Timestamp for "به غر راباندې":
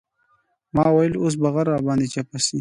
1.41-2.07